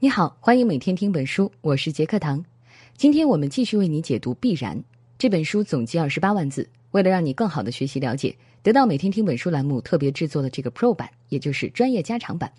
[0.00, 2.44] 你好，欢迎每天听本书，我是杰克堂。
[2.96, 4.78] 今天我们继续为你解读《必然》
[5.18, 6.68] 这本书，总计二十八万字。
[6.92, 8.32] 为了让你更好的学习了解，
[8.62, 12.52] 得到每天听本书栏目特别制作的这个 Pro 版，也就是专业加长版，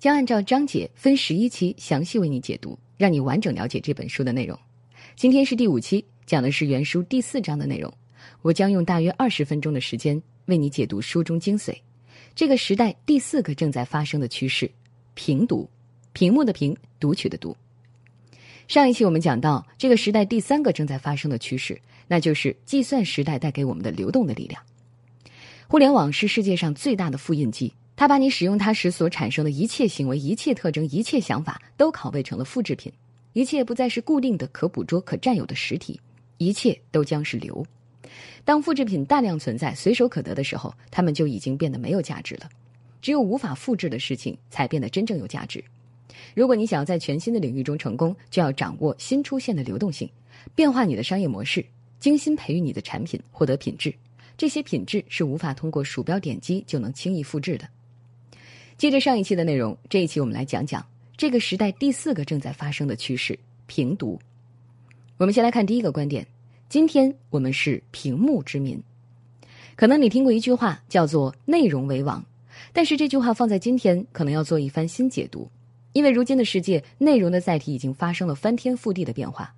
[0.00, 4.58] 将按照章节分十一期详细为你解读，让你完整了解这本书的内容。
[5.14, 7.92] 今天是第五期，讲的是原书第四章的内容。
[8.42, 11.72] 我将用大约二十分钟的时间为你解读书中精髓。
[12.34, 14.68] 这个时代第四个正在发生的趋势——
[15.14, 15.70] 平读。
[16.20, 17.56] 屏幕的屏，读取的读。
[18.68, 24.62] 上一期我们讲到，这个时代第三个正在发生的趋势，那就是计算时代带给我们的流动的力量。
[25.66, 32.92] 互联网是世界上最大的复印机，它把你使用它时所产生的一切行为、一切特征、一切想法都拷贝成了复制品，
[33.32, 35.98] 一切不再是固定的、可捕捉、可占有的实体，
[36.36, 37.64] 一切都将是流。
[38.44, 42.50] 当复制品大量存在、随手可得的时候，它们就已经变得没有价值了。
[43.00, 45.64] 只有无法复制的事情，才变得真正有价值。
[46.34, 50.08] 如果你想要在全新的领域中成功，就要掌握新出现的流动性，
[50.54, 51.64] 变化你的商业模式，
[51.98, 53.94] 精心培育你的产品，获得品质。
[54.36, 57.68] 这些品质是无法通过鼠标点击就能轻易复制的。
[58.78, 60.86] 接着上一期的内容，这一期我们来讲讲
[61.16, 64.18] 这个时代第四个正在发生的趋势——平读。
[65.18, 66.26] 我们先来看第一个观点：
[66.70, 68.82] 今天我们是屏幕之民。
[69.76, 72.24] 可能你听过一句话叫做“内容为王”，
[72.72, 75.50] 但是这句话放在今天，可能要做一番新解读。
[75.92, 79.54] 因为如今的世界，内容的载体已经发生了翻天覆地的变化。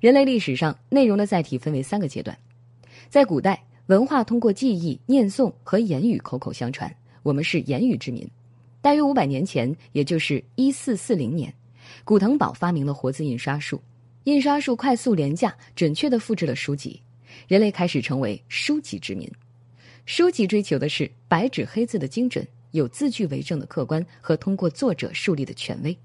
[0.00, 2.36] 人类历史上，内容的载体分为三个阶段。
[3.08, 8.28] 在古代，文化通过记忆、念诵和言语口口相传，我们是言语之民。
[8.80, 11.52] 大约五百年前，也就是一四四零年，
[12.04, 13.80] 古腾堡发明了活字印刷术。
[14.24, 17.00] 印刷术快速、廉价、准确地复制了书籍，
[17.46, 19.30] 人类开始成为书籍之民。
[20.06, 22.46] 书籍追求的是白纸黑字的精准。
[22.72, 25.96] 有字据为证的客观和通过作者树立的权威，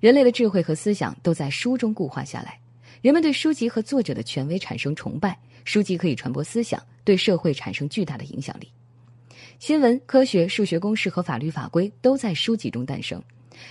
[0.00, 2.58] 人类的智慧和思想都在书中固化下来。
[3.02, 8.68] 人们对书籍和作者的权威产生崇拜，书籍可以传播思想，对社会产生巨大的影响力。
[9.58, 13.22] 新闻、科学、数学公式和法律法规都在书籍中诞生，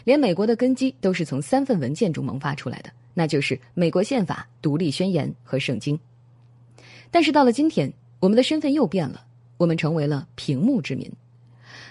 [0.04, 6.00] 连美国的根基都是从三份文件中萌发出来的，那就是美国宪法、独立宣言和圣经。
[7.12, 9.26] 但是到了今天，我们的身份又变了，
[9.58, 11.12] 我们成为了屏幕之民。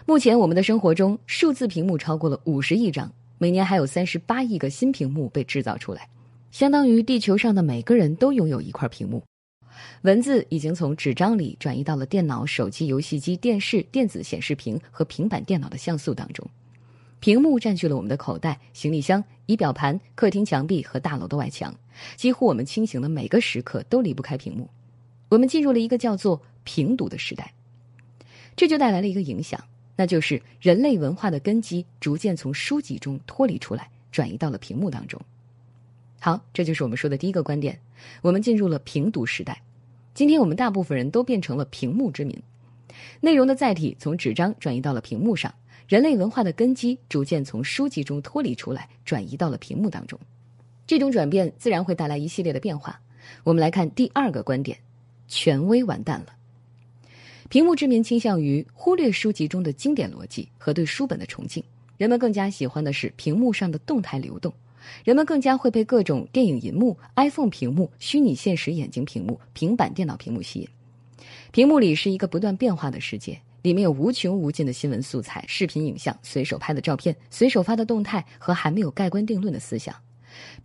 [0.07, 6.07] 目前，我们的生活中数字屏幕超过了五十亿张，每年还有三十八亿个新屏幕被制造出来，
[6.53, 9.23] 相当于地球上的每个人都拥有一块屏幕。
[10.03, 16.47] 文字已经从纸张里转移到了电脑、手机、游戏机、电视、电子显示屏和平板电脑的像素当中。
[17.19, 21.75] 屏幕占据了我们的口袋、行李箱、仪表盘、客厅墙壁和大楼的外墙，
[22.17, 24.69] 几乎我们清醒的每个时刻都离不开屏幕。
[25.31, 27.55] 我们进入了一个叫做“屏读”的时代，
[28.55, 29.59] 这就带来了一个影响。
[29.97, 35.21] 那就是人类文化的根基逐渐从书籍中脱离出来，转移到了屏幕当中。
[36.21, 37.79] 好，这就是我们说的第一个观点。
[38.23, 39.63] 我们进入了平读时代。
[40.15, 42.41] 今天我们大部分人都变成了屏幕之民，
[43.21, 45.55] 内容的载体从纸张转移到了屏幕上，
[45.87, 50.19] 人类文化的根基逐渐从书籍中脱离出来，转移到了屏幕当中。
[50.87, 53.01] 这种转变自然会带来一系列的变化。
[53.43, 54.79] 我们来看第二个观点：
[55.29, 56.27] 权威完蛋了。
[57.49, 61.63] 屏幕之民倾向于忽略书籍中的经典逻辑和对书本的崇敬，
[61.99, 64.53] 人们更加喜欢的是屏幕上的动态流动，
[65.05, 70.69] 人们更加会被各种电影银幕、iPhone 屏幕、虚拟现实眼镜屏幕、平板电脑屏幕吸引。
[71.53, 79.95] 屏幕里是一个不断变化的世界，里面有无穷无尽的新闻素材、视频影像、随手拍的照片、随手发的动态和还没有盖棺定论的思想。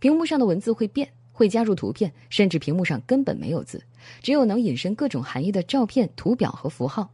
[0.00, 1.08] 屏幕上的文字会变。
[1.40, 3.82] 会加入图片，甚至屏幕上根本没有字，
[4.20, 7.10] 只有能引申各种含义的照片、图表和符号。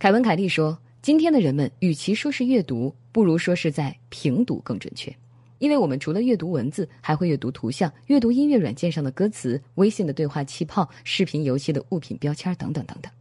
[0.00, 5.16] 凯文·凯利说：“今天的人们与其说是阅读，不如说是在评读更准确，
[5.60, 13.12] 因为我们除了阅读文字，还会阅读图像、阅读音乐软件上的歌词、微信的对话气泡、视频游戏的物品标签等等等等。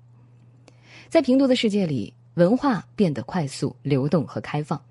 [1.08, 4.82] 在评读的世界里，文化变得快速、流动和开放，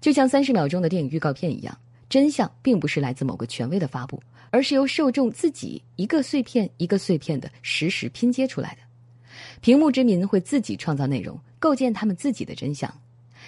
[0.00, 1.76] 就像三十秒钟的电影预告片一样。
[2.08, 8.82] 真相并不是来自某个权威的发布。”而是由受众自己一个碎片一个碎片的实时拼接出来的。
[9.62, 12.92] 屏幕之民会自己创造内容，构建他们自己的真相。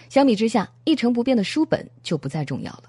[0.09, 2.85] 相比之下，一成不变的书本就不再重要了。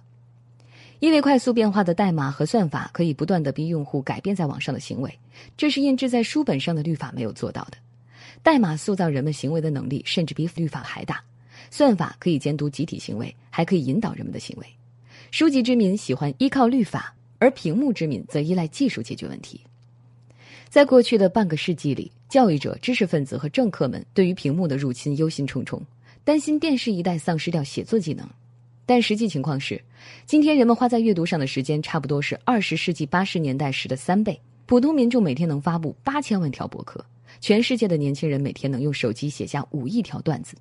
[0.99, 5.19] 因为快速变化的代码和算法可以不断的逼用户改变在网上的行为，
[5.57, 7.77] 这是印制在书本上的律法没有做到的。
[8.41, 11.21] 代码塑造人们行为的能力甚至比律法还大。
[11.69, 14.65] 算法可以监督集体行为，还可以引导人们的行为。
[15.31, 17.13] 书籍之民喜欢依靠律法。
[17.37, 19.61] 而屏幕之民则依赖技术解决问题。
[20.69, 25.79] 在过去的半个世纪里，教育者、知识分子和政客们对于屏幕的入侵忧心忡忡，
[26.23, 28.27] 担心电视一代丧失掉写作技能。
[28.85, 29.81] 但实际情况是，
[30.25, 34.39] 今天人们花在阅读上的时间差不多是二十世纪八十年代时的三倍。
[34.65, 37.05] 普通民众每天能发布八千万条博客，
[37.39, 40.55] 全世界的年轻人每天能用手机写下五亿条段子。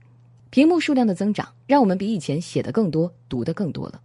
[0.51, 4.01] 屏幕数量的增长，让我们比以前写的更多，读的更多了。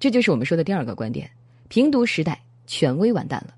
[0.00, 1.30] 这就是我们说的第二个观点：
[1.68, 3.54] 平读时代，权威完蛋了。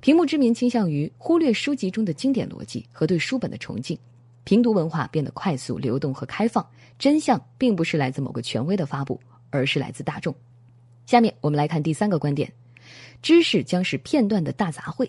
[0.00, 3.96] 屏幕之民倾向于忽略书籍中的经典逻辑和对书本的崇敬。
[4.42, 6.66] 平读文化变得快速、流动和开放，
[6.98, 9.20] 真相并不是来自某个权威的发布，
[9.50, 10.34] 而是来自大众。
[11.06, 12.52] 下面我们来看第三个观点：
[13.22, 15.08] 知识将是片段的大杂烩。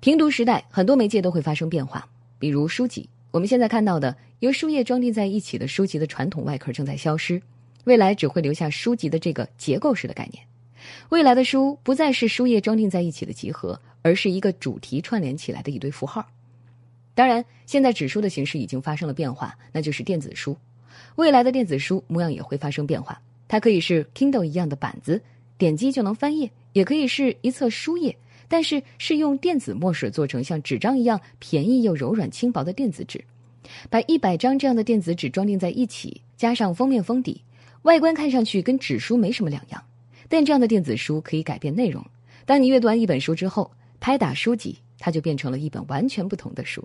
[0.00, 3.08] 平读时代，很多媒介都会发生变化，比如书籍。
[3.30, 7.40] 我们现在看到的由书页装订在一起的书籍的传统外壳正在消失，
[7.84, 10.42] 未来只会留下书籍的这个结构式的概念。
[11.08, 16.26] 未来的书不再是书页装订在一起的集合，而是一个主题串联起来的一堆符号。
[17.14, 20.56] 当然，现在纸书的形式已经发生了变化，那就是电子书。
[21.16, 25.20] 未来的电子书模样也会发生变化，它可以是 Kindle 一样的板子，
[25.58, 28.16] 点击就能翻页；也可以是一册书页，
[28.48, 33.22] 但是是用电子墨水做成像纸张一样便宜又柔软轻薄的电子纸。
[33.90, 37.42] 把一百张这样的电子纸装订在一起，加上封面封底，
[37.82, 39.84] 外观看上去跟纸书没什么两样。
[40.30, 42.06] 但这样的电子书可以改变内容。
[42.46, 43.68] 当你阅读完一本书之后，
[43.98, 46.82] 拍打书籍，它就变成了一本完全不同的书。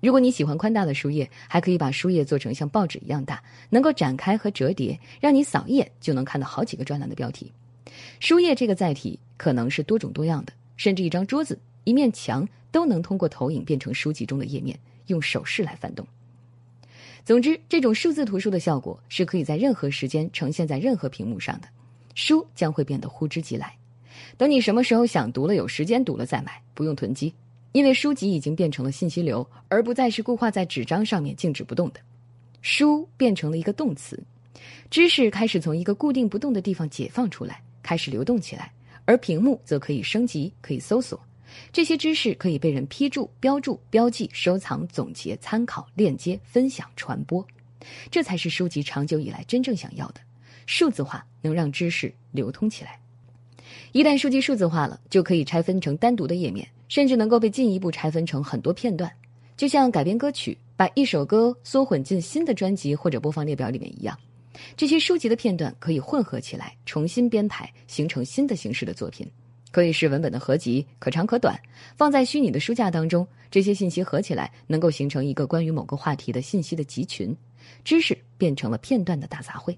[0.00, 7.52] 如果你喜欢宽大的书页，还可以把书页做成像报纸一样大，能够展开和折叠，让你扫一眼就能看到好几个专栏的标题。
[8.18, 14.78] 书页这个载体可能是多种多样的，甚至一张桌子、一面墙都能通过投影变成书籍中的页面，
[15.08, 16.06] 用手势来翻动。
[17.26, 21.68] 总之，这种数字图书的效果是可以在任何时间呈现在任何屏幕上的，
[22.14, 23.74] 书将会变得呼之即来。
[24.36, 27.32] 等你什么时候想读了、有时间读了再买，不用囤积。
[27.72, 32.00] 因为书籍已经变成了信息流，而不再是固化在纸张上面静止不动的。
[32.62, 34.20] 书变成了一个动词，
[34.90, 38.72] 知识开始从一个固定不动的地方解放出来，开始流动起来。
[39.04, 41.18] 而屏幕则可以升级，可以搜索，
[41.72, 47.44] 这些知识可以被人批注、标注、标记、收藏、总结、参考、链接、分享、传播。
[48.10, 50.20] 这才是书籍长久以来真正想要的。
[50.72, 52.96] 数字化能让知识流通起来。
[53.90, 56.64] 一旦书籍数字化了，就可以拆分成单独的页面。
[56.88, 59.10] 甚至能够被进一步拆分成很多片段，
[59.56, 64.16] 就像改编歌曲，把一首歌缩混进新的专辑或者播放列表里面一样。
[64.76, 69.28] 这些书籍的片段可以混合起来，重新编排，形成新的形式的作品。
[69.72, 71.56] 可以是文本的合集，可长可短，
[71.96, 73.26] 放在虚拟的书架当中。
[73.52, 77.36] 这些信息合起来，能够形成一个关于某个话题的信息的集群。
[77.84, 79.76] 知识变成了片段的大杂烩，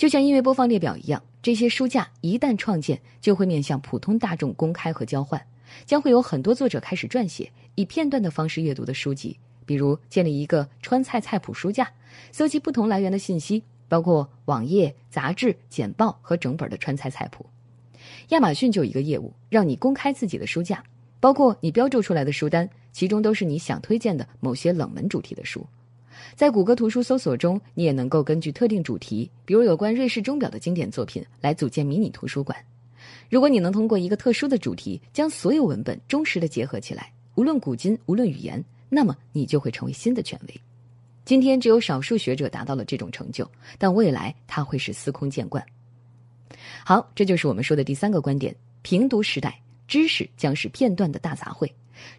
[0.00, 1.22] 就像音乐播放列表一样。
[1.42, 5.38] 这些书架一旦创建，就会面向普通大众公开和交换。
[5.84, 9.36] 将会有很多作者开始撰写以片段的方式阅读的书籍，
[9.66, 11.86] 比如建立一个川菜菜谱书架，
[12.32, 17.44] 搜集不同来源的信息，包括网页、杂志、简报和整本的川菜菜谱。
[18.30, 20.82] 亚马逊就有一个业务，让你公开自己的书架，
[21.20, 25.66] 包括你标注出来的书单，其中都是你想推荐的某些冷门主题的书。
[26.34, 32.56] 在谷歌图书搜索中，你也能够根据特定主题，比如有关瑞士钟表的经典作品，来组建迷你图书馆。
[33.28, 40.60] 如果你能通过一个特殊的主题将所有文本忠实的结合起来，无论古今，无论语言，那么你就会成为新的权威。
[41.24, 45.64] 今天只有少数学者达到了这种成就，但未来它会是司空见惯。
[46.84, 51.70] 好，这就是我们说的第三个观点：平读时代，知识将是片段的大杂烩，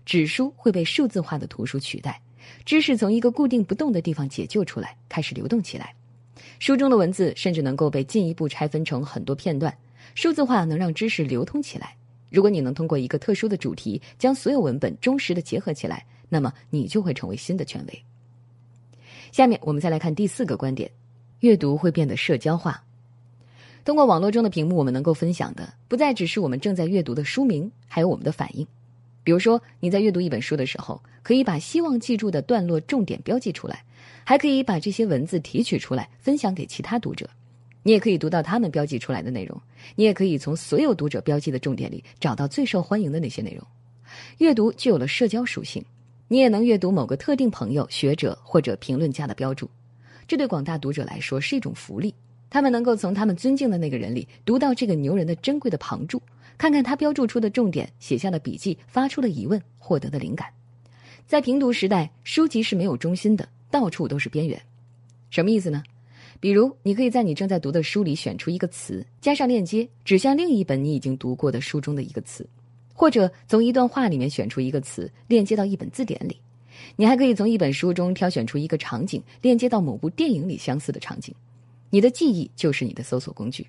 [0.05, 2.21] 纸书会被数字化的图书取代，
[2.65, 5.93] 知识从一个固定不动的地方解救出来，开始流动起来。
[6.59, 9.75] 书中的文字甚至能够被进一步拆分成很多片段。
[10.15, 11.95] 数字化能让知识流通起来。
[12.29, 18.03] 如果你能通过一个特殊的主题将所有文本忠实的结合起来，那么你就会成为新的权威。
[19.31, 20.89] 下面我们再来看第四个观点：
[21.39, 22.83] 阅读会变得社交化。
[23.83, 28.67] 通过网络中的屏幕，我们能够分享的不再只是我们正在阅读的书名，还有我们的反应。
[29.23, 33.83] 比如说，你在阅读一本书的时候，可以把希望记住的段落重点标记出来，
[34.23, 37.29] 还可以把这些文字提取出来分享给其他读者。
[37.83, 39.59] 你也可以读到他们标记出来的内容，
[39.95, 43.65] 你也可以从所有读者标记的重点里找到最受欢迎的那些内容。
[44.37, 45.83] 阅读具有了社交属性，
[46.27, 49.69] 你也能阅读某个特定朋友、学者或者评论家的标注，
[50.27, 52.13] 这对广大读者来说是一种福利。
[52.49, 56.21] 他们能够从他们尊敬的那个人里读到这个牛人的珍贵的旁注，
[56.61, 60.47] 看看他标注出的重点、写下的笔记、发出的疑问、获得的灵感。
[61.25, 64.61] 在平读时代，书籍是没有中心的，到处都是边缘。
[65.31, 65.81] 什么意思呢？
[66.39, 72.47] 比如，你可以在你正在读的书里选出一个词，加上链接，指向另一本你已经读过的书中的一个词，
[72.93, 76.39] 或者从一段话里面选出一个词，链接到一本字典里。
[76.95, 81.33] 你还可以从一本书中挑选出一个场景，链接到某部电影里相似的场景。
[81.89, 83.65] 你的记忆就是你的搜索工具。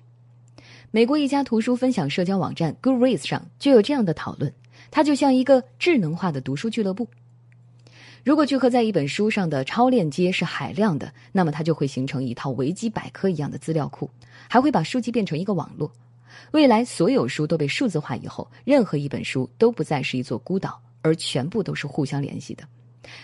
[0.95, 4.53] 美国一家图书分享社交网站 Goodreads 上就有这样的讨论，
[4.91, 7.09] 它就像一个智能化的读书俱乐部。
[8.23, 14.07] 如果聚合在一本书上的超链接是海量的，那么它就会形成一套维基百科一样的资料库，
[14.47, 15.91] 还会把书籍变成一个网络。
[16.51, 22.63] 未来所有书都被数字化以后，任何一本书都不再是一座孤岛，而全部都是互相联系的。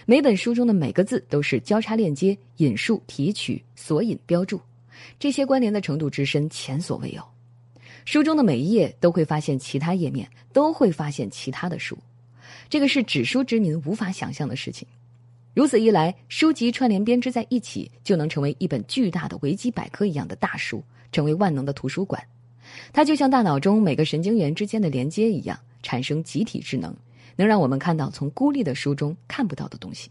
[0.08, 4.60] 每本书中的每个字都是交叉链接、引述、提取、索引、标注，
[5.20, 7.22] 这些关联的程度之深，前所未有。
[8.12, 11.96] 书中的每一页都会发现其他页面，都会发现其他的书。
[12.68, 14.88] 这个是纸书之民无法想象的事情。
[15.54, 22.20] 如此一来，书籍串联编织在一起，就能成为一本巨大的维基百科一样的大书，成为万能的图书馆。
[22.92, 26.92] 它就像大脑中每个神经元之间的连接一样，产生集体智能，
[27.36, 30.10] 能让我们看到从孤立的书中看不到的东西。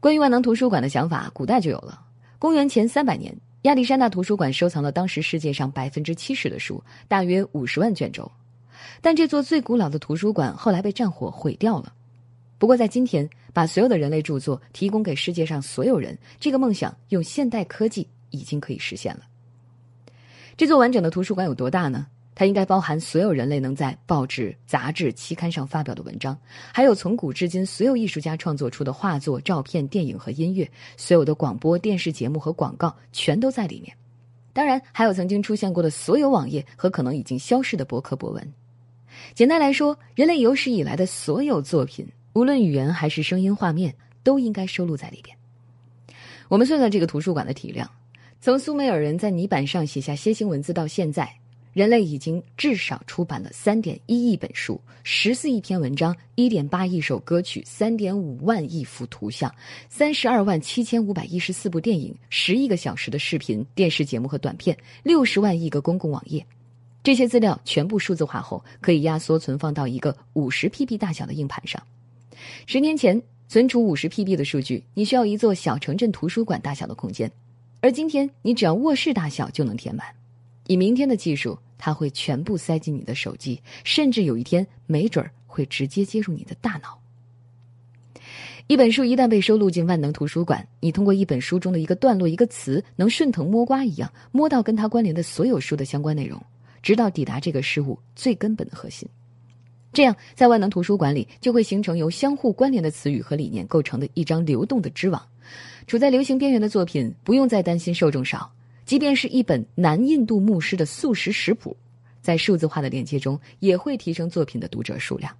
[0.00, 2.00] 关于万能图书馆的想法，古代就有了。
[2.40, 3.32] 公元前三百年，
[3.64, 8.30] 亚历山大图书馆收藏了当时世界上百分之七十的书，大约五十万卷轴。
[9.00, 11.94] 但这座最古老的图书馆后来被战火毁掉了。
[12.58, 19.22] 不过，在今天，把所有的人类著作提供给世界上所有人，这个梦想用现代科技已经可以实现了。
[20.58, 22.06] 这座完整的图书馆有多大呢？
[22.34, 26.36] 它应该包含所有人类能在报纸、杂志、期刊上发表的文章，
[26.72, 33.96] 还有从古至今所有艺术家创作出的画作、照片、电影和音乐，所有的广播电视节目和广告全都在里面。
[34.52, 38.52] 当然，还有曾经出现过的所有网页和可能已经消失的博客博文。
[39.34, 45.36] 简单来说，人类有史以来的所有作品，无论语言还是声音、画面，都应该收录在里边。
[46.48, 47.88] 我们算算这个图书馆的体量：
[48.40, 51.32] 从苏美尔人在泥板上写下楔形文字到现在，
[51.74, 59.52] 人类已经至少出版了三点一亿本书、十四亿篇文章、一点八亿首歌曲、三点五万亿幅图像、
[59.88, 66.46] 三十二万七千五百一十四部电影、十亿个小时的视频、电视节目和短片、六十万亿个公共网页。
[67.02, 71.82] 这些资料全部数字化后，可以压缩存放到一个五十 PB 大小的硬盘上。
[72.66, 77.28] 十年前，存储五十 PB 的数据，你需要一座小城镇图书馆大小的空间；
[77.80, 80.06] 而今天，你只要卧室大小就能填满。
[80.66, 86.98] 以明天的技术，它会全部塞进你的手机，甚至有一天，没准儿会直接接入你的大脑。
[88.66, 96.42] 一本书一旦被收录进万能图书馆，你通过一本书中的一个段落、一个词，能顺藤摸瓜一样摸到跟它关联的所有书的相关内容。
[96.82, 99.08] 直到抵达这个事物最根本的核心，
[99.92, 105.22] 这样在万能图书馆里就会形成由相互关联的词语和理念构成的一张流动的织网。
[105.86, 108.50] 处在流行边缘的作品不用再担心受众少，
[108.84, 111.76] 即便是一本南印度牧师的素食食谱，
[112.20, 115.34] 在数字化的链接中也会提升作品的读者数量。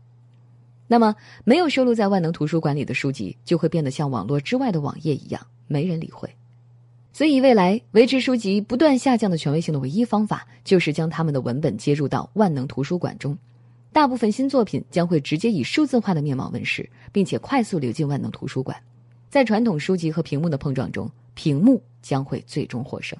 [0.86, 6.28] 那么，没有收录在万能图书馆里的书籍就会变得像网络之外的网页一样，没人理会。
[7.12, 13.36] 所以，未来维持书籍不断下降的权威性的唯一方法，就是将他们的文本接入到万能图书馆中。
[13.92, 18.76] 大部分新作品将会直接以数字化的面貌问世，并且快速流进万能图书馆。
[19.30, 23.18] 在传统书籍和屏幕的碰撞中，屏幕将会最终获胜。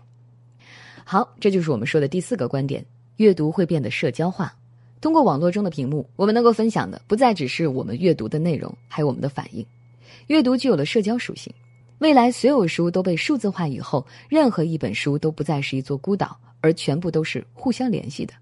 [1.05, 2.85] 好，这就是我们说的第四个观点：
[3.17, 4.55] 阅读会变得社交化。
[5.01, 9.65] 通过网络中的屏幕，我们能够分享的不再只是我们阅读的内容，还有我们的反应。
[10.29, 11.53] 阅读具有了社交属性。
[11.99, 18.33] 未来所有书都被数字化以后，任何一本书都不再是一座孤岛，而全部都是互相联系的。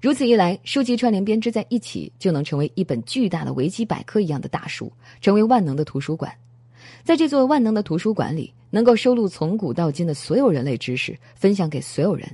[0.00, 6.32] 如此一来，书籍串联编织在一起，就能成为一本巨大的维基百科一样的大书，成为万能的图书馆。
[7.02, 12.28] 在这座万能的图书馆里，能够收录从古到今的所有人类知识，分享给所有人，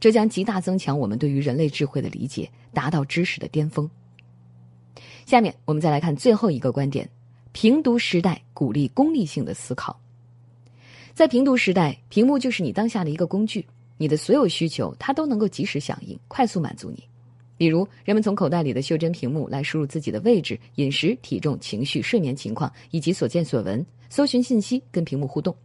[0.00, 3.88] 这将极大增强我们对于人类智慧的理解，达到知识的巅峰。
[5.24, 7.08] 下面我们再来看最后一个观点。
[7.52, 9.98] 平读时代鼓励功利性的思考，
[11.14, 13.64] 在平读时代，屏幕就是你当下的一个工具，
[13.96, 17.02] 你的所有需求它都能够及时响应，快速满足你。
[17.56, 25.56] 比如，人们从口袋里的袖珍屏幕来输入自己的位置、饮食、体重、情绪、睡眠情况以及所见所闻，搜寻信息，跟屏幕互动，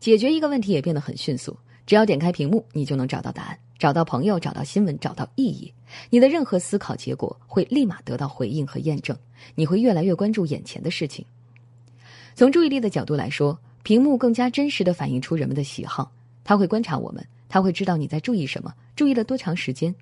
[0.00, 1.56] 解决一个问题也变得很迅速。
[1.86, 5.72] 只要点开屏幕，你就能找到答案，找到朋友，找到新闻，找到意义。
[6.10, 9.16] 你的任何思考结果会立马得到回应和验证，
[9.54, 11.24] 你会越来越关注眼前的事情。
[12.34, 16.10] 从注意力的角度来说，屏幕更加真实的反映出人们的喜好。
[16.42, 19.94] 他会观察我们，他会知道你在注意什么，注意了多长时间。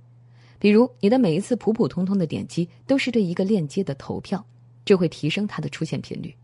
[0.59, 4.43] 比如，你的每一次普普通通的点击都是对一个链接的投票，
[4.87, 6.35] 这会提升它的出现频率。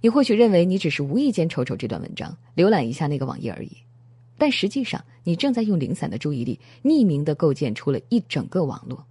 [0.00, 3.70] 你或许认为你只是无意间瞅瞅这段文章，浏览一下那个网页而已，
[4.38, 9.06] 但实际上你正在用零散的注意力，匿名的构建出了一整个网络。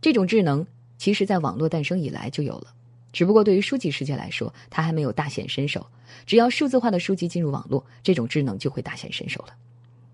[0.00, 0.66] 这种智能，
[0.98, 2.74] 其实在网络诞生以来就有了。
[3.12, 5.86] 只不过对于书籍世界来说，它还没有大显身手。
[6.26, 9.54] 只要数字化的书籍进入网络，这种智能就会大显身手了。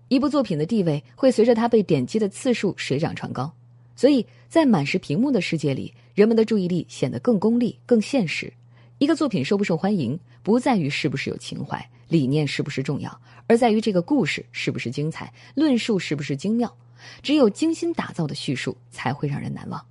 [0.07, 3.51] 一部作品的地位会随着它被点击的次数水涨船高。
[3.95, 8.51] 所以在满是屏幕的世界里，人们的注意力显得更功利、更现实。
[9.01, 16.71] 一个作品受不受欢迎，不在于是不是有情怀、理念是不是重要，而在于这个故事是不是精彩、论述是不是精妙。
[17.23, 19.83] 只有精心打造的叙述才会让人难忘。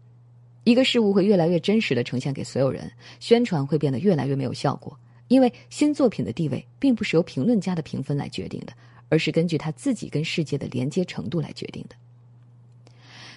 [0.63, 2.89] 一个事物会越来越真实的呈现给所有人，
[3.19, 4.97] 宣传会变得越来越没有效果。
[5.27, 8.73] 因为新作品的地位并不是由评论家的评分来决定的，
[9.09, 11.97] 而是根据他自己跟世界的连接程度来决定的。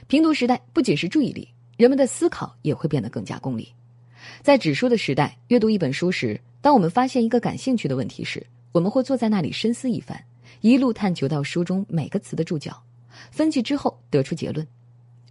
[0.05, 3.73] 评读时代不仅是注意力，人们的思考也会变得更加功利。
[4.41, 10.23] 在纸书的时代，阅读一本书时，当我们发现一个感兴趣的问题时，我们会坐在那里深思一番，
[10.61, 12.81] 一路探求到书中每个词的注脚，
[13.31, 14.65] 分析之后得出结论。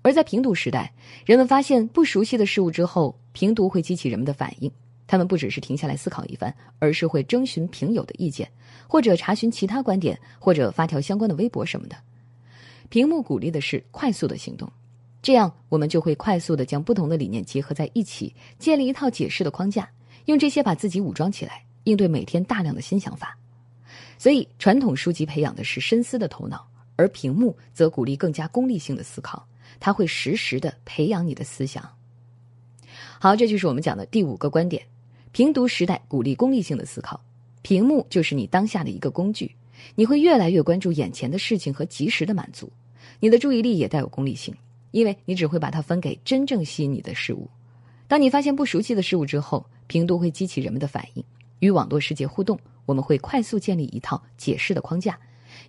[0.02, 0.92] 而在平读时代，
[1.24, 4.70] 人们发现不熟悉的事物之后，平读会激起人们的反应。
[5.06, 8.50] 他们不只是停下来思考一番，而是会征询评友的意见，
[8.88, 11.96] 或者查询其他观点，或者发条相关的微博什么的。
[12.88, 14.70] 屏幕鼓励的是快速的行动，
[15.22, 19.88] 这样我们就会快速的将不同的理念结合在一起，建立一套解释的框架，
[20.24, 23.38] 用这些把自己武装起来，应对每天大量的新想法。
[24.18, 29.46] 所以，传统书籍培养的是深思的头脑，而屏幕则鼓励更加功利性的思考。
[29.80, 31.88] 它会实时的培养你的思想。
[33.18, 34.84] 好，这就是我们讲的第五个观点：
[35.30, 37.20] 平读时代鼓励功利性的思考，
[37.62, 39.54] 屏幕就是你当下的一个工具。
[39.94, 42.70] 你会越来越关注眼前的事情和及时的满足，
[43.18, 44.54] 你的注意力也带有功利性，
[44.92, 47.50] 因为你只会把它分给真正吸引你的事物。
[48.06, 51.24] 当你发现不熟悉的事物之后，评读会激起人们的反应，
[51.58, 55.18] 与网络世界互动，我们会快速建立一套解释的框架，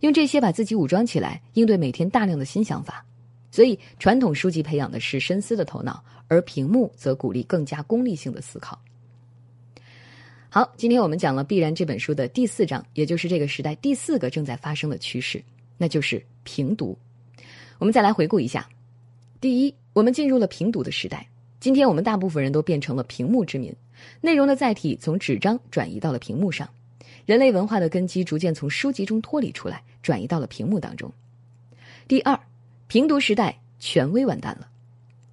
[0.02, 3.04] 用这些把自己武装起来，应对每天大量的新想法。
[3.50, 8.80] 所以，传统书籍培养的是深思的头脑，而屏幕则鼓励更加功利性的思考。
[10.50, 15.44] 好，今天我们讲了《必然》这本书的第四章，也就是这个时代第四个正在发生的趋势，
[15.78, 16.98] 那就是平读。
[17.78, 18.68] 我们再来回顾一下：
[19.44, 21.28] 第一，我们进入了平读的时代。
[21.60, 23.76] 今天我们大部分人都变成了屏幕之民，
[24.22, 26.70] 内容的载体从纸张转移到了屏幕上，
[27.26, 31.12] 人类文化的根基逐渐从书籍中脱离出来，转移到了屏幕当中。
[32.08, 32.40] 第二。
[32.88, 34.70] 平读时代，权威完蛋了。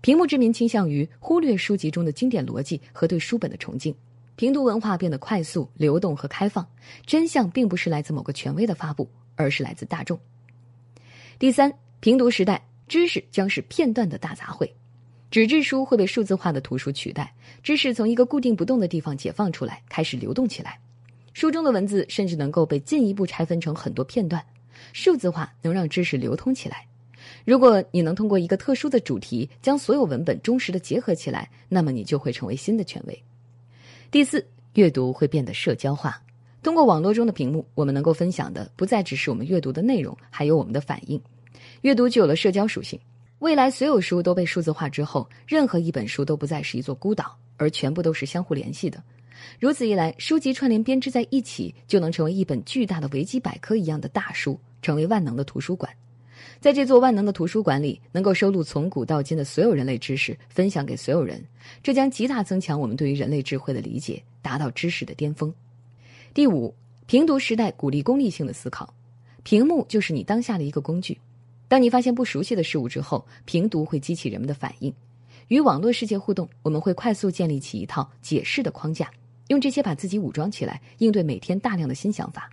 [0.01, 3.95] 屏幕之民倾向于忽略书籍中的经典逻辑和对书本的崇敬。
[4.35, 6.67] 平读文化变得快速、流动和开放。
[7.07, 10.19] 真相并不是来自某个权威的发布，而是来自大众。
[11.39, 14.69] 第三，平读时代，知识将是片段的大杂烩。
[15.31, 20.77] 纸质书会被数字化的图书取代，知识从一个固定不动的地方解放出来，开始流动起来。
[21.33, 24.45] 书中的文字甚至能够被进一步拆分成很多片段。
[24.93, 26.85] 数字化能让知识流通起来。
[27.45, 33.23] 如果你能通过一个特殊的主题将所有文本忠实的结合起来，那么你就会成为新的权威。
[34.11, 36.21] 第四，阅读会变得社交化。
[36.61, 41.23] 通过网络中的屏幕，我们能够分享的不再只是我们阅读的内容，还有我们的反应。
[41.83, 42.99] 阅读具有了社交属性。
[43.41, 49.03] 未来所有书都被数字化之后，任何一本书都不再是一座孤岛，而全部都是相互联系的。
[49.59, 55.91] 如此一来，书籍串联编织在一起，就能成为一本巨大的维基百科一样的大书，成为万能的图书馆。
[56.61, 61.43] 在这座万能的图书馆里，能够收录从古到今的所有人类知识，分享给所有人，
[61.83, 65.53] 这将极大增强我们对于人类智慧的理解，达到知识的巅峰。
[66.35, 66.75] 第五，
[67.07, 68.93] 平读时代鼓励功利性的思考，
[69.43, 71.19] 屏幕就是你当下的一个工具。
[71.71, 74.93] 当你发现不熟悉的事物之后，平读会激起人们的反应，
[75.47, 79.09] 与网络世界互动，我们会快速建立起一套解释的框架，
[79.47, 82.51] 用这些把自己武装起来，应对每天大量的新想法。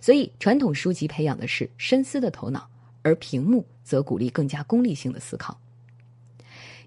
[0.00, 2.68] 所以，传统书籍培养的是深思的头脑。
[3.02, 5.58] 而屏幕则鼓励更加功利性的思考。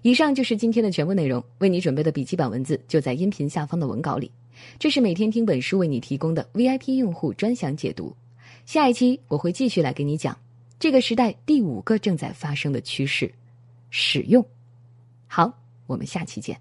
[0.02, 4.30] 以上就是今天的全部内容，为你准备的笔记本文字就在音频下方的文稿里。
[4.78, 8.14] 这是每天听本书为你提供的 VIP 用户专享解读。
[8.66, 10.36] 下一期我会继续来给你讲
[10.82, 13.32] 这个时代第五个正在发生的趋势——
[13.90, 14.44] 使用。
[15.28, 16.60] 好，我们下期见。